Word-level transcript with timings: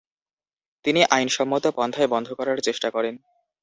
তিনি 0.85 1.01
আইনসম্মত 1.11 1.63
পন্থায় 1.77 2.09
বন্ধ 2.13 2.27
করার 2.33 2.57
চেষ্টা 2.59 2.87
করেন। 2.91 3.15